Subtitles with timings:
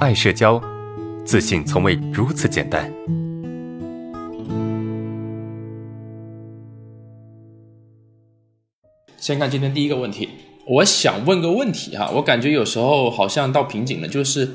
[0.00, 0.58] 爱社交，
[1.26, 2.90] 自信从未如此简单。
[9.18, 10.30] 先看今天第一个问题，
[10.66, 14.48] 我想问个问题哈，我感觉有时候好像到瓶颈了，就是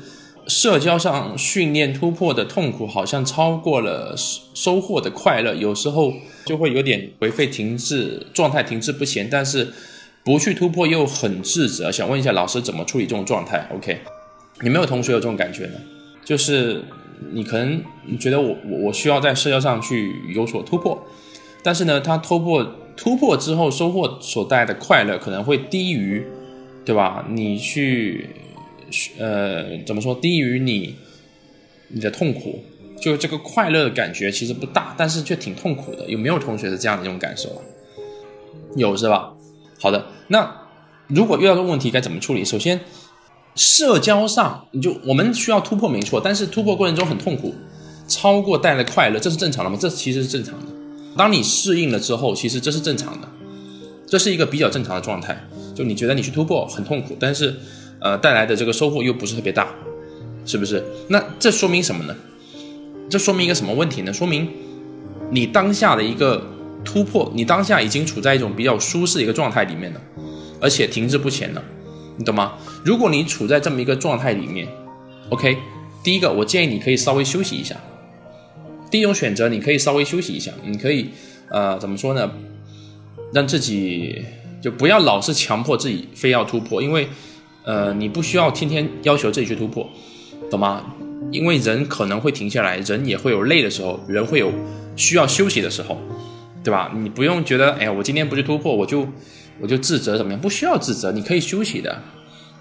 [0.48, 6.12] 社交上训练突破的痛苦好像超过了收获的快乐，有时候
[6.44, 9.72] 就会有点颓废停滞，状态停滞不前，但是
[10.24, 11.92] 不去突破又很自责。
[11.92, 14.00] 想问一下老师怎么处理这种状态？OK，
[14.62, 15.74] 有没有同学有这种感觉呢？
[16.24, 16.82] 就是
[17.32, 17.82] 你可能
[18.18, 21.06] 觉得我我我需要在社交上去有所突破，
[21.62, 22.66] 但是呢，他突破。
[22.98, 26.26] 突破之后收获所带来的快乐可能会低于，
[26.82, 27.26] 对吧？
[27.28, 28.30] 你去，
[29.18, 30.14] 呃，怎么说？
[30.14, 30.96] 低于你
[31.88, 32.64] 你的痛苦，
[32.98, 36.08] 就是这个快乐的感觉其实不大，但是却挺痛苦的。
[36.08, 37.60] 有没有同学是这样的一种感受啊？
[38.76, 39.34] 有是吧？
[39.78, 40.62] 好的，那
[41.08, 42.46] 如果遇到这个问题该怎么处理？
[42.46, 42.80] 首先，
[43.56, 47.54] 社交上你就我们需要突破没错，但是突破过程中很痛苦，
[48.06, 49.76] 超过带来快乐，这是正常的吗？
[49.80, 50.66] 这其实是正常的。
[51.16, 53.28] 当你适应了之后，其实这是正常的，
[54.06, 55.48] 这是一个比较正常的状态。
[55.74, 57.54] 就你觉得你去突破很痛苦，但是，
[58.00, 59.68] 呃，带来的这个收获又不是特别大，
[60.44, 60.84] 是不是？
[61.08, 62.14] 那这说明什么呢？
[63.08, 64.12] 这说明一个什么问题呢？
[64.12, 64.48] 说明
[65.30, 66.42] 你当下的一个
[66.84, 70.00] 突破，你当下已经处在一种比较舒适的一个状态里面了，
[70.60, 71.62] 而且停滞不前了，
[72.16, 72.54] 你懂吗？
[72.84, 74.66] 如果你处在这么一个状态里面
[75.30, 75.56] ，OK，
[76.02, 77.76] 第一个，我建议你可以稍微休息一下。
[78.90, 81.10] 第一种选择，你可以稍微休息一下，你可以，
[81.50, 82.30] 呃，怎么说呢？
[83.32, 84.24] 让自己
[84.62, 87.08] 就不要老是强迫自己非要突破，因为，
[87.64, 89.88] 呃，你不需要天天要求自己去突破，
[90.50, 90.84] 懂吗？
[91.32, 94.52] 因为人可能会停下来，人也会有累的时候，人会有
[94.94, 95.98] 需要休息的时候，
[96.62, 96.92] 对吧？
[96.94, 99.06] 你不用觉得，哎呀，我今天不去突破，我就
[99.60, 100.40] 我就自责怎么样？
[100.40, 102.02] 不需要自责，你可以休息的。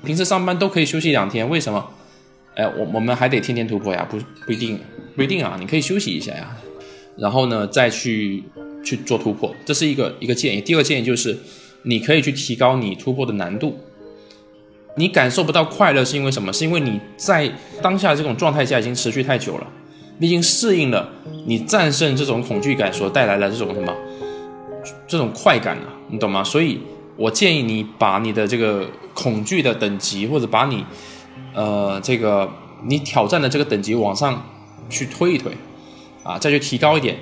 [0.04, 1.92] 平时上班都可以休息两天，为什么？
[2.56, 4.08] 哎，我我们还得天天突破呀？
[4.10, 4.80] 不不一定。
[5.16, 6.58] 不一定啊，你可以休息一下呀，
[7.16, 8.44] 然后呢再去
[8.84, 10.60] 去做突破，这是一个一个建议。
[10.60, 11.38] 第二个建议就是，
[11.84, 13.80] 你可以去提高你突破的难度。
[14.98, 16.52] 你感受不到快乐是因为什么？
[16.52, 17.50] 是因为你在
[17.82, 19.68] 当下这种状态下已经持续太久了，
[20.18, 21.10] 你已经适应了
[21.48, 23.96] 你战胜这种恐惧感所带来的这种什么
[25.08, 26.44] 这种快感了，你懂吗？
[26.44, 26.80] 所以
[27.18, 30.86] 我建议你把你的这个恐惧的等级，或者把你
[31.54, 32.50] 呃这个
[32.84, 34.42] 你挑战的这个等级往上。
[34.88, 35.52] 去推一推，
[36.22, 37.18] 啊，再去提高一点，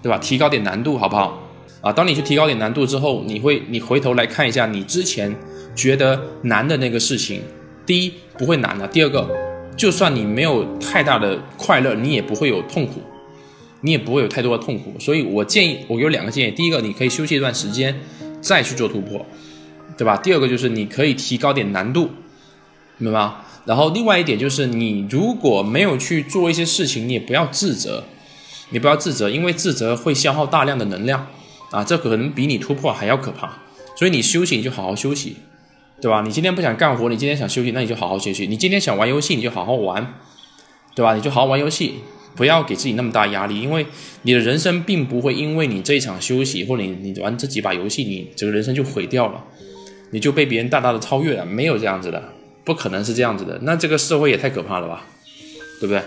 [0.00, 0.16] 对吧？
[0.18, 1.36] 提高点难度，好不好？
[1.80, 5.34] 啊，当你去提高点难度之后，你会，你回头来看一下你之前
[5.74, 7.42] 觉得难的那个事情，
[7.84, 9.28] 第一不会难了，第二个，
[9.76, 13.02] 就算你没有太大的快乐，你也不会有痛苦，
[13.80, 14.94] 你也不会有太多的痛苦。
[14.98, 17.98] 所以我建议，我有两个建议，第一个，你可以休息一段时间，
[18.40, 19.24] 再去做突破，
[19.96, 20.16] 对吧？
[20.16, 22.10] 第二个就是你可以提高点难度，
[22.98, 23.36] 明白吗？
[23.64, 28.04] 然后另外一点就是，你如果没有去做一些事情，你也不要自责，
[28.70, 31.26] 你不要自责，因为自责会消耗大量的能量
[31.70, 33.58] 啊，这可能比你突破还要可怕。
[33.94, 35.36] 所以你休息你就好好休息，
[36.00, 36.22] 对吧？
[36.22, 38.46] 你今天不想干活，你今天想休息，那你就好好休息。
[38.46, 40.14] 你今天想玩游戏，你就好好玩，
[40.94, 41.14] 对吧？
[41.14, 41.96] 你就好好玩游戏，
[42.36, 43.86] 不要给自己那么大压力，因为
[44.22, 49.44] 你的人生并不会因为你这一场休息，或者你你玩这几把游戏，你整个人生就毁掉了，
[50.10, 52.22] 你就被别人大大的超越了，没有这样子的。
[52.64, 55.06] 不可能是这样子的，那这个社会也太可怕了吧，
[55.80, 56.02] 对不对？